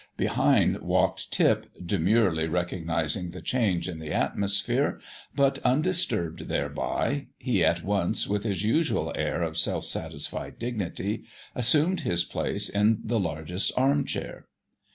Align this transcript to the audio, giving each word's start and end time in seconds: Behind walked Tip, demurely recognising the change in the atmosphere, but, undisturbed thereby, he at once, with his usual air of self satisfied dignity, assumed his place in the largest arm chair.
Behind 0.17 0.79
walked 0.79 1.31
Tip, 1.31 1.67
demurely 1.79 2.47
recognising 2.47 3.29
the 3.29 3.39
change 3.43 3.87
in 3.87 3.99
the 3.99 4.11
atmosphere, 4.11 4.99
but, 5.35 5.59
undisturbed 5.59 6.47
thereby, 6.47 7.27
he 7.37 7.63
at 7.63 7.83
once, 7.83 8.27
with 8.27 8.43
his 8.43 8.63
usual 8.63 9.13
air 9.15 9.43
of 9.43 9.59
self 9.59 9.85
satisfied 9.85 10.57
dignity, 10.57 11.25
assumed 11.53 12.01
his 12.01 12.23
place 12.23 12.67
in 12.67 12.97
the 13.03 13.19
largest 13.19 13.71
arm 13.77 14.03
chair. 14.03 14.47